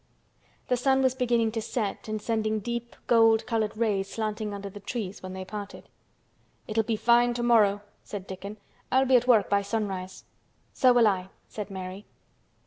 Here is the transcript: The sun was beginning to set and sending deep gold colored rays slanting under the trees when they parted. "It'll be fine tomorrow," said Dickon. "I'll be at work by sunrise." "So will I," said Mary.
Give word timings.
The 0.67 0.77
sun 0.77 1.03
was 1.03 1.13
beginning 1.13 1.51
to 1.51 1.61
set 1.61 2.07
and 2.07 2.19
sending 2.19 2.59
deep 2.59 2.95
gold 3.05 3.45
colored 3.45 3.77
rays 3.77 4.09
slanting 4.09 4.51
under 4.51 4.67
the 4.67 4.79
trees 4.79 5.21
when 5.21 5.33
they 5.33 5.45
parted. 5.45 5.89
"It'll 6.67 6.81
be 6.81 6.95
fine 6.95 7.35
tomorrow," 7.35 7.81
said 8.03 8.25
Dickon. 8.25 8.57
"I'll 8.91 9.05
be 9.05 9.15
at 9.15 9.27
work 9.27 9.47
by 9.47 9.61
sunrise." 9.61 10.23
"So 10.73 10.91
will 10.91 11.05
I," 11.07 11.29
said 11.47 11.69
Mary. 11.69 12.07